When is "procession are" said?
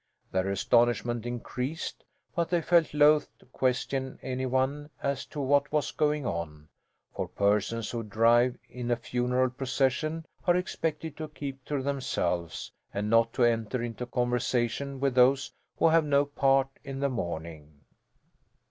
9.51-10.55